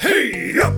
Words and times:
Hey 0.00 0.56
up! 0.60 0.77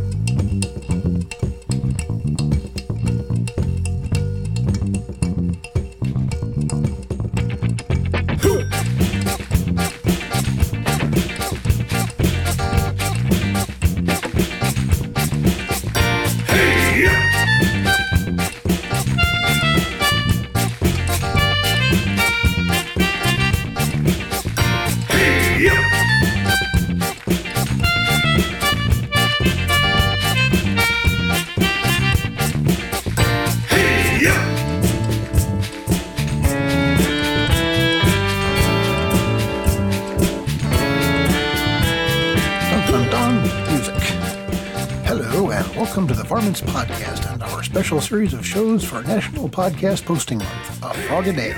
Welcome 45.69 46.09
to 46.09 46.15
the 46.15 46.25
Varmints 46.25 46.61
Podcast 46.63 47.31
and 47.33 47.43
our 47.43 47.63
special 47.63 48.01
series 48.01 48.33
of 48.33 48.47
shows 48.47 48.83
for 48.83 49.03
National 49.03 49.49
Podcast 49.49 50.05
Posting 50.05 50.39
Month, 50.39 50.83
A 50.83 50.95
Frog 50.95 51.27
a 51.27 51.33
Day. 51.33 51.55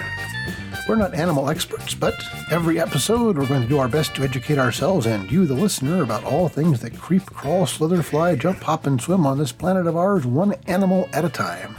We're 0.89 0.97
not 0.97 1.15
animal 1.15 1.49
experts, 1.49 1.95
but 1.95 2.15
every 2.51 2.81
episode 2.81 3.39
we're 3.39 3.47
going 3.47 3.63
to 3.63 3.69
do 3.69 3.79
our 3.79 3.89
best 3.89 4.15
to 4.17 4.23
educate 4.23 4.59
ourselves 4.59 5.07
and 5.07 5.31
you, 5.31 5.47
the 5.47 5.55
listener, 5.55 6.03
about 6.03 6.25
all 6.25 6.49
things 6.49 6.81
that 6.81 6.99
creep, 6.99 7.27
crawl, 7.27 7.67
slither, 7.67 8.03
fly, 8.03 8.35
jump, 8.35 8.63
hop, 8.63 8.87
and 8.87 9.01
swim 9.01 9.25
on 9.27 9.39
this 9.39 9.53
planet 9.53 9.87
of 9.87 9.97
ours, 9.97 10.27
one 10.27 10.55
animal 10.67 11.09
at 11.13 11.25
a 11.25 11.29
time. 11.29 11.77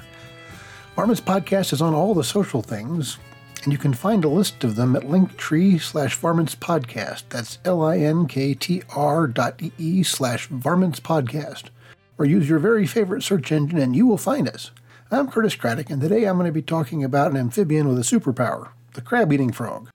Varmints 0.95 1.21
Podcast 1.21 1.73
is 1.73 1.81
on 1.81 1.93
all 1.93 2.13
the 2.13 2.23
social 2.23 2.61
things, 2.61 3.17
and 3.63 3.71
you 3.71 3.77
can 3.77 3.93
find 3.93 4.23
a 4.23 4.29
list 4.29 4.63
of 4.63 4.75
them 4.75 4.95
at 4.95 5.03
linktree 5.03 5.81
slash 5.81 6.15
varmints 6.15 6.55
podcast. 6.55 7.23
That's 7.29 7.59
L-I-N-K-T-R 7.65 9.27
dot 9.27 9.61
E-E 9.61 10.03
slash 10.03 10.47
varmints 10.47 10.99
podcast. 10.99 11.69
Or 12.17 12.25
use 12.25 12.47
your 12.47 12.59
very 12.59 12.85
favorite 12.85 13.23
search 13.23 13.51
engine 13.51 13.79
and 13.79 13.95
you 13.95 14.05
will 14.05 14.17
find 14.17 14.47
us. 14.47 14.71
I'm 15.11 15.29
Curtis 15.29 15.55
Craddock, 15.55 15.89
and 15.89 16.01
today 16.01 16.25
I'm 16.25 16.37
going 16.37 16.47
to 16.47 16.51
be 16.51 16.61
talking 16.61 17.03
about 17.03 17.31
an 17.31 17.37
amphibian 17.37 17.87
with 17.87 17.97
a 17.99 18.01
superpower, 18.01 18.69
the 18.93 19.01
crab-eating 19.01 19.51
frog. 19.51 19.89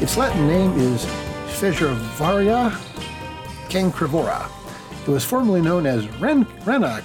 Its 0.00 0.16
Latin 0.16 0.48
name 0.48 0.78
is 0.78 1.04
Fejervarya 1.60 2.70
cancrivora. 3.68 4.50
It 5.02 5.10
was 5.10 5.26
formerly 5.26 5.60
known 5.60 5.84
as 5.84 6.08
Ren, 6.18 6.46
Rena 6.64 7.04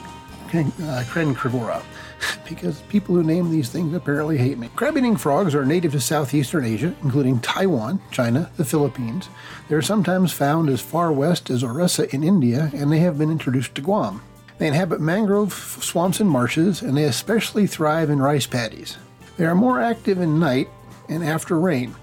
uh, 0.53 1.83
because 2.47 2.81
people 2.83 3.14
who 3.14 3.21
name 3.21 3.52
these 3.52 3.67
things 3.67 3.93
apparently 3.93 4.37
hate 4.37 4.58
me. 4.58 4.70
Crab-eating 4.77 5.17
frogs 5.17 5.53
are 5.53 5.65
native 5.65 5.92
to 5.92 5.99
southeastern 5.99 6.64
Asia, 6.64 6.95
including 7.03 7.42
Taiwan, 7.42 7.99
China, 8.11 8.49
the 8.55 8.64
Philippines. 8.64 9.27
They 9.67 9.75
are 9.75 9.81
sometimes 9.81 10.31
found 10.31 10.70
as 10.70 10.80
far 10.80 11.11
west 11.11 11.49
as 11.49 11.65
Orissa 11.65 12.09
in 12.15 12.23
India, 12.23 12.71
and 12.73 12.93
they 12.93 12.99
have 12.99 13.17
been 13.17 13.30
introduced 13.30 13.75
to 13.75 13.81
Guam. 13.81 14.21
They 14.58 14.67
inhabit 14.67 15.02
mangrove 15.02 15.52
swamps 15.52 16.21
and 16.21 16.30
marshes, 16.30 16.81
and 16.81 16.95
they 16.95 17.03
especially 17.03 17.67
thrive 17.67 18.09
in 18.09 18.20
rice 18.21 18.47
paddies. 18.47 18.97
They 19.36 19.45
are 19.45 19.53
more 19.53 19.81
active 19.81 20.21
in 20.21 20.39
night 20.39 20.70
and 21.09 21.25
after 21.25 21.59
rain. 21.59 21.93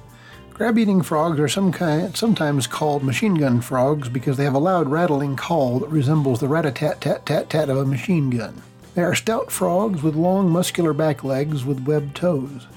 Crab-eating 0.63 1.03
frogs 1.03 1.41
are 1.41 1.49
some 1.49 1.73
kind, 1.73 2.17
sometimes 2.17 2.69
called 2.69 3.03
machine 3.03 3.35
gun 3.35 3.61
frogs 3.61 4.09
because 4.09 4.37
they 4.37 4.45
have 4.45 4.55
a 4.55 4.61
loud 4.61 4.89
rattling 4.89 5.35
call 5.35 5.81
that 5.81 5.89
resembles 5.89 6.39
the 6.39 6.47
rat-a-tat-tat-tat-tat 6.47 7.69
of 7.69 7.79
a 7.79 7.85
machine 7.85 8.31
gun. 8.31 8.63
They 8.95 9.03
are 9.03 9.17
stout 9.17 9.51
frogs 9.51 10.05
with 10.05 10.15
long 10.15 10.49
muscular 10.49 10.93
back 10.93 11.25
legs 11.25 11.65
with 11.65 11.85
webbed 11.85 12.15
toes. 12.15 12.69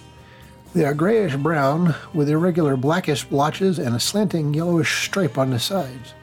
They 0.73 0.83
are 0.83 0.95
grayish-brown 0.95 1.93
with 2.11 2.27
irregular 2.27 2.75
blackish 2.75 3.23
blotches 3.23 3.77
and 3.77 3.95
a 3.95 3.99
slanting 3.99 4.55
yellowish 4.55 5.05
stripe 5.05 5.37
on 5.37 5.51
the 5.51 5.59
sides. 5.59 6.15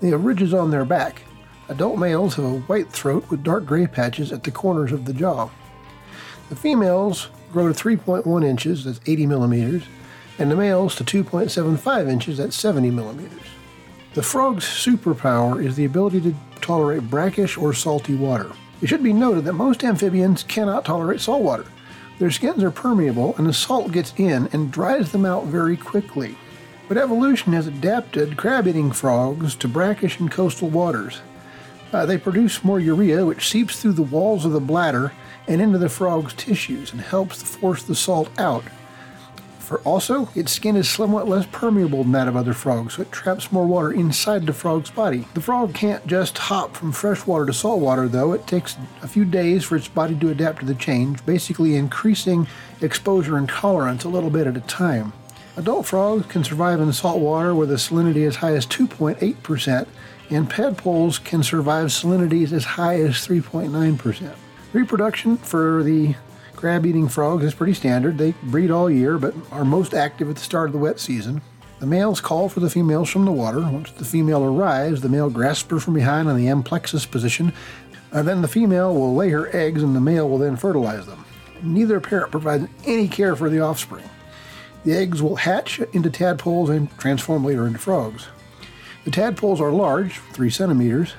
They 0.00 0.10
have 0.10 0.24
ridges 0.24 0.54
on 0.54 0.70
their 0.70 0.84
back. 0.84 1.22
Adult 1.68 1.98
males 1.98 2.36
have 2.36 2.44
a 2.44 2.60
white 2.60 2.92
throat 2.92 3.28
with 3.28 3.42
dark 3.42 3.66
gray 3.66 3.88
patches 3.88 4.30
at 4.30 4.44
the 4.44 4.52
corners 4.52 4.92
of 4.92 5.04
the 5.04 5.14
jaw. 5.14 5.50
The 6.48 6.54
females 6.54 7.26
grow 7.50 7.72
to 7.72 7.74
3.1 7.74 8.44
inches, 8.44 8.84
that's 8.84 9.00
80 9.04 9.26
millimeters, 9.26 9.82
and 10.40 10.50
the 10.50 10.56
males 10.56 10.94
to 10.96 11.04
2.75 11.04 12.10
inches, 12.10 12.40
at 12.40 12.52
70 12.54 12.90
millimeters. 12.90 13.42
The 14.14 14.22
frog's 14.22 14.64
superpower 14.64 15.64
is 15.64 15.76
the 15.76 15.84
ability 15.84 16.22
to 16.22 16.34
tolerate 16.60 17.10
brackish 17.10 17.56
or 17.56 17.74
salty 17.74 18.14
water. 18.14 18.50
It 18.80 18.88
should 18.88 19.02
be 19.02 19.12
noted 19.12 19.44
that 19.44 19.52
most 19.52 19.84
amphibians 19.84 20.42
cannot 20.42 20.86
tolerate 20.86 21.20
salt 21.20 21.42
water. 21.42 21.66
Their 22.18 22.30
skins 22.30 22.62
are 22.62 22.70
permeable, 22.70 23.36
and 23.36 23.46
the 23.46 23.52
salt 23.52 23.92
gets 23.92 24.14
in 24.16 24.48
and 24.52 24.72
dries 24.72 25.12
them 25.12 25.26
out 25.26 25.44
very 25.44 25.76
quickly. 25.76 26.36
But 26.88 26.96
evolution 26.96 27.52
has 27.52 27.66
adapted 27.66 28.36
crab 28.36 28.66
eating 28.66 28.92
frogs 28.92 29.54
to 29.56 29.68
brackish 29.68 30.18
and 30.18 30.30
coastal 30.30 30.70
waters. 30.70 31.20
Uh, 31.92 32.06
they 32.06 32.18
produce 32.18 32.64
more 32.64 32.80
urea, 32.80 33.26
which 33.26 33.48
seeps 33.48 33.80
through 33.80 33.92
the 33.92 34.02
walls 34.02 34.44
of 34.44 34.52
the 34.52 34.60
bladder 34.60 35.12
and 35.46 35.60
into 35.60 35.78
the 35.78 35.88
frog's 35.88 36.32
tissues 36.34 36.92
and 36.92 37.00
helps 37.00 37.42
force 37.42 37.82
the 37.82 37.94
salt 37.94 38.30
out. 38.38 38.64
Also, 39.78 40.28
its 40.34 40.52
skin 40.52 40.76
is 40.76 40.88
somewhat 40.88 41.28
less 41.28 41.46
permeable 41.46 42.02
than 42.02 42.12
that 42.12 42.28
of 42.28 42.36
other 42.36 42.52
frogs, 42.52 42.94
so 42.94 43.02
it 43.02 43.12
traps 43.12 43.52
more 43.52 43.66
water 43.66 43.92
inside 43.92 44.46
the 44.46 44.52
frog's 44.52 44.90
body. 44.90 45.26
The 45.34 45.40
frog 45.40 45.74
can't 45.74 46.06
just 46.06 46.36
hop 46.38 46.76
from 46.76 46.92
freshwater 46.92 47.46
to 47.46 47.52
saltwater, 47.52 48.08
though. 48.08 48.32
It 48.32 48.46
takes 48.46 48.76
a 49.02 49.08
few 49.08 49.24
days 49.24 49.64
for 49.64 49.76
its 49.76 49.88
body 49.88 50.14
to 50.16 50.30
adapt 50.30 50.60
to 50.60 50.66
the 50.66 50.74
change, 50.74 51.24
basically 51.24 51.76
increasing 51.76 52.46
exposure 52.80 53.36
and 53.36 53.48
tolerance 53.48 54.04
a 54.04 54.08
little 54.08 54.30
bit 54.30 54.46
at 54.46 54.56
a 54.56 54.60
time. 54.60 55.12
Adult 55.56 55.86
frogs 55.86 56.26
can 56.26 56.44
survive 56.44 56.80
in 56.80 56.92
salt 56.92 57.20
water 57.20 57.54
with 57.54 57.70
a 57.70 57.74
salinity 57.74 58.26
as 58.26 58.36
high 58.36 58.54
as 58.54 58.66
2.8%, 58.66 59.86
and 60.30 60.48
tadpoles 60.48 61.18
can 61.18 61.42
survive 61.42 61.88
salinities 61.88 62.52
as 62.52 62.64
high 62.64 63.00
as 63.00 63.16
3.9%. 63.16 64.34
Reproduction 64.72 65.36
for 65.36 65.82
the 65.82 66.14
Crab 66.60 66.84
eating 66.84 67.08
frogs 67.08 67.42
is 67.42 67.54
pretty 67.54 67.72
standard. 67.72 68.18
They 68.18 68.32
breed 68.42 68.70
all 68.70 68.90
year, 68.90 69.16
but 69.16 69.34
are 69.50 69.64
most 69.64 69.94
active 69.94 70.28
at 70.28 70.36
the 70.36 70.42
start 70.42 70.68
of 70.68 70.74
the 70.74 70.78
wet 70.78 71.00
season. 71.00 71.40
The 71.78 71.86
males 71.86 72.20
call 72.20 72.50
for 72.50 72.60
the 72.60 72.68
females 72.68 73.08
from 73.08 73.24
the 73.24 73.32
water. 73.32 73.60
Once 73.60 73.92
the 73.92 74.04
female 74.04 74.44
arrives, 74.44 75.00
the 75.00 75.08
male 75.08 75.30
grasps 75.30 75.70
her 75.70 75.80
from 75.80 75.94
behind 75.94 76.28
in 76.28 76.36
the 76.36 76.48
amplexus 76.48 77.10
position, 77.10 77.54
and 78.12 78.28
then 78.28 78.42
the 78.42 78.46
female 78.46 78.92
will 78.94 79.14
lay 79.14 79.30
her 79.30 79.48
eggs 79.56 79.82
and 79.82 79.96
the 79.96 80.02
male 80.02 80.28
will 80.28 80.36
then 80.36 80.54
fertilize 80.54 81.06
them. 81.06 81.24
Neither 81.62 81.98
parent 81.98 82.30
provides 82.30 82.68
any 82.84 83.08
care 83.08 83.34
for 83.34 83.48
the 83.48 83.60
offspring. 83.60 84.04
The 84.84 84.92
eggs 84.92 85.22
will 85.22 85.36
hatch 85.36 85.80
into 85.94 86.10
tadpoles 86.10 86.68
and 86.68 86.90
transform 86.98 87.42
later 87.42 87.66
into 87.66 87.78
frogs. 87.78 88.26
The 89.06 89.10
tadpoles 89.10 89.62
are 89.62 89.72
large, 89.72 90.18
3 90.34 90.50
centimeters, 90.50 91.14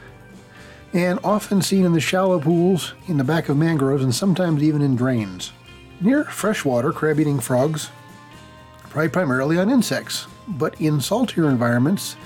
and 0.93 1.19
often 1.23 1.61
seen 1.61 1.85
in 1.85 1.93
the 1.93 1.99
shallow 1.99 2.39
pools, 2.39 2.93
in 3.07 3.17
the 3.17 3.23
back 3.23 3.49
of 3.49 3.57
mangroves, 3.57 4.03
and 4.03 4.13
sometimes 4.13 4.61
even 4.61 4.81
in 4.81 4.95
drains. 4.95 5.51
Near 5.99 6.25
freshwater, 6.25 6.91
crab 6.91 7.19
eating 7.19 7.39
frogs 7.39 7.89
prey 8.91 9.07
primarily 9.07 9.57
on 9.57 9.69
insects, 9.69 10.27
but 10.49 10.79
in 10.81 10.99
saltier 10.99 11.49
environments, 11.49 12.17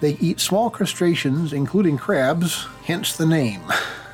they 0.00 0.18
eat 0.20 0.40
small 0.40 0.68
crustaceans, 0.68 1.54
including 1.54 1.96
crabs, 1.96 2.66
hence 2.84 3.16
the 3.16 3.24
name. 3.24 3.62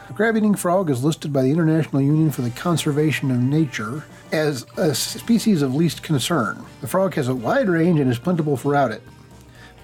The 0.07 0.15
crab 0.15 0.37
eating 0.37 0.55
frog 0.55 0.91
is 0.91 1.03
listed 1.03 1.33
by 1.33 1.43
the 1.43 1.51
International 1.51 2.01
Union 2.01 2.31
for 2.31 2.43
the 2.43 2.51
Conservation 2.51 3.33
of 3.33 3.39
Nature 3.39 4.05
as 4.31 4.65
a 4.77 4.95
species 4.95 5.61
of 5.61 5.75
least 5.75 6.05
concern. 6.05 6.65
The 6.81 6.87
frog 6.87 7.15
has 7.15 7.27
a 7.27 7.35
wide 7.35 7.69
range 7.69 7.99
and 7.99 8.11
is 8.11 8.19
plentiful 8.19 8.57
throughout 8.57 8.93
it. 8.93 9.03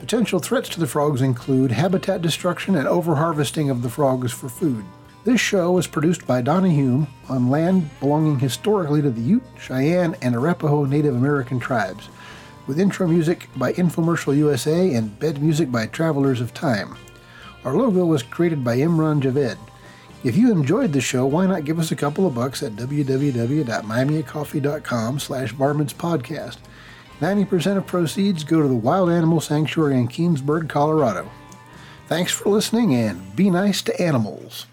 Potential 0.01 0.39
threats 0.39 0.69
to 0.71 0.81
the 0.81 0.87
frogs 0.87 1.23
include 1.23 1.71
habitat 1.71 2.21
destruction 2.21 2.77
and 2.77 2.87
overharvesting 2.87 3.71
of 3.71 3.83
the 3.83 3.89
frogs 3.89 4.33
for 4.33 4.49
food. 4.49 4.85
This 5.25 5.41
show 5.41 5.73
was 5.73 5.87
produced 5.87 6.27
by 6.27 6.43
Donna 6.43 6.69
Hume 6.69 7.07
on 7.31 7.51
land 7.51 7.89
belonging 8.01 8.39
historically 8.39 9.01
to 9.01 9.11
the 9.11 9.23
Ute, 9.23 9.43
Cheyenne, 9.59 10.15
and 10.21 10.35
Arapaho 10.35 10.85
Native 10.85 11.15
American 11.15 11.59
tribes, 11.59 12.11
with 12.67 12.79
intro 12.79 13.09
music 13.09 13.49
by 13.57 13.73
Infomercial 13.73 14.37
USA 14.37 14.95
and 14.95 15.19
bed 15.19 15.41
music 15.41 15.73
by 15.73 15.87
Travelers 15.87 16.43
of 16.43 16.53
Time. 16.53 16.99
Our 17.65 17.75
logo 17.75 18.05
was 18.05 18.23
created 18.23 18.63
by 18.63 18.77
Imran 18.77 19.23
Javed. 19.23 19.57
If 20.25 20.37
you 20.37 20.53
enjoyed 20.53 20.93
the 20.93 21.01
show, 21.01 21.25
why 21.25 21.47
not 21.47 21.65
give 21.65 21.79
us 21.79 21.91
a 21.91 21.97
couple 21.97 22.27
of 22.27 22.35
bucks 22.35 22.63
at 22.63 22.73
www.buymeacoffee.com 22.73 25.19
slash 25.19 25.55
Podcast. 25.55 26.59
90% 27.21 27.77
of 27.77 27.87
proceeds 27.87 28.45
go 28.45 28.61
to 28.61 28.69
the 28.69 28.75
Wild 28.75 29.11
Animal 29.11 29.41
Sanctuary 29.41 29.99
in 29.99 30.09
Keenesburg, 30.09 30.69
Colorado. 30.69 31.31
Thanks 32.09 32.33
for 32.33 32.49
listening 32.51 32.95
and 32.95 33.35
be 33.35 33.51
nice 33.51 33.83
to 33.83 34.03
animals. 34.03 34.67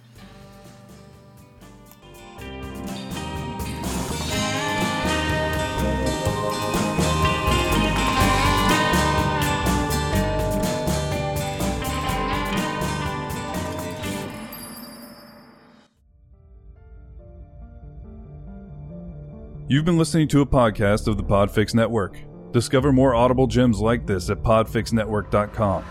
You've 19.67 19.85
been 19.85 19.97
listening 19.97 20.27
to 20.27 20.41
a 20.41 20.45
podcast 20.45 21.07
of 21.07 21.15
the 21.15 21.23
Podfix 21.23 21.73
Network. 21.73 22.17
Discover 22.51 22.92
more 22.92 23.15
audible 23.15 23.48
gems 23.48 23.80
like 23.80 24.06
this 24.06 24.30
at 24.30 24.44
podfixnetwork.com. 24.44 25.86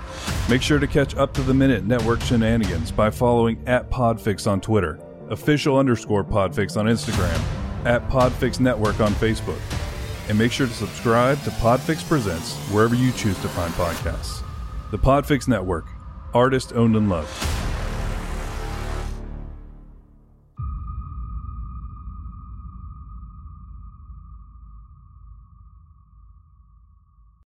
Make 0.48 0.62
sure 0.62 0.78
to 0.78 0.86
catch 0.86 1.16
up 1.16 1.32
to 1.34 1.42
the 1.42 1.54
minute 1.54 1.84
network 1.84 2.20
shenanigans 2.20 2.92
by 2.92 3.10
following 3.10 3.62
at 3.66 3.90
Podfix 3.90 4.50
on 4.50 4.60
Twitter, 4.60 5.00
official 5.30 5.78
underscore 5.78 6.24
Podfix 6.24 6.76
on 6.76 6.86
Instagram, 6.86 7.40
at 7.86 8.06
Podfix 8.10 8.60
Network 8.60 9.00
on 9.00 9.12
Facebook, 9.14 9.60
and 10.28 10.38
make 10.38 10.52
sure 10.52 10.66
to 10.66 10.74
subscribe 10.74 11.42
to 11.44 11.50
Podfix 11.50 12.06
Presents 12.06 12.56
wherever 12.70 12.94
you 12.94 13.10
choose 13.12 13.40
to 13.40 13.48
find 13.48 13.72
podcasts. 13.74 14.42
The 14.90 14.98
Podfix 14.98 15.48
Network, 15.48 15.86
artist 16.34 16.74
owned 16.74 16.94
and 16.94 17.08
loved. 17.08 17.49